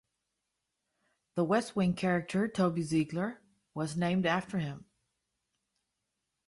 The 1.35 1.43
"West 1.43 1.75
Wing" 1.75 1.93
character 1.93 2.47
Toby 2.47 2.81
Ziegler 2.81 3.39
was 3.75 3.95
named 3.95 4.25
after 4.25 4.57
him. 4.57 4.85